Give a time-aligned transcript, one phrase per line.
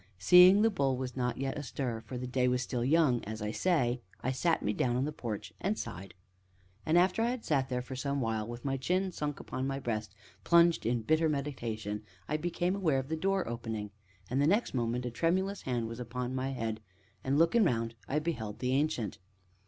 [0.17, 3.51] Seeing "The Bull" was not yet astir, for the day was still young (as I
[3.51, 6.15] say), I sat me down in the porch and sighed.
[6.87, 9.77] And after I had sat there for some while, with my chin sunk upon my
[9.77, 13.91] breast, and plunged in bitter meditation, I became aware of the door opening,
[14.27, 16.79] and next moment a tremulous hand was laid upon my head,
[17.23, 19.19] and, looking round, I beheld the Ancient.